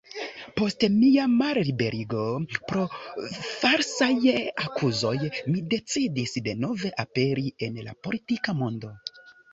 [0.59, 2.23] Post mia malliberigo
[2.71, 2.85] pro
[3.41, 8.93] falsaj akuzoj mi decidis denove aperi en la politika mondo".